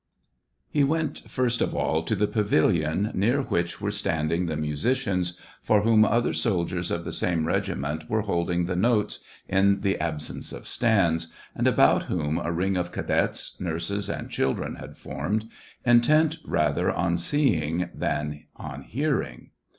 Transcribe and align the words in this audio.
He 0.67 0.83
went, 0.83 1.21
first 1.29 1.61
of 1.61 1.75
all, 1.75 2.01
to 2.05 2.15
the 2.15 2.25
pavilion, 2.25 3.11
near 3.13 3.39
which 3.43 3.79
were 3.79 3.91
standing 3.91 4.47
the 4.47 4.57
musicians, 4.57 5.39
for 5.61 5.81
whom 5.81 6.03
other 6.03 6.33
soldiers 6.33 6.89
of 6.89 7.05
the 7.05 7.11
same 7.11 7.45
regiment 7.45 8.09
were 8.09 8.21
holding 8.23 8.65
the 8.65 8.75
notes, 8.75 9.19
in 9.47 9.81
the 9.81 9.99
absence 9.99 10.53
of 10.53 10.67
stands, 10.67 11.27
and 11.53 11.67
about 11.67 12.05
whom 12.05 12.39
a 12.39 12.51
ring 12.51 12.77
of 12.77 12.91
cadets, 12.91 13.55
nurses, 13.59 14.09
and 14.09 14.31
children 14.31 14.77
had 14.77 14.97
formed, 14.97 15.47
intent 15.85 16.37
rather 16.43 16.89
on 16.89 17.15
seeing 17.19 17.87
than 17.93 18.45
on 18.55 18.81
hearing. 18.81 19.51